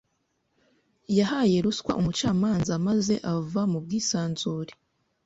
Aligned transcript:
Yahaye 1.17 1.55
ruswa 1.65 1.91
umucamanza 1.99 2.73
maze 2.87 3.15
ava 3.33 3.61
mu 3.71 3.79
bwisanzure. 3.83 4.71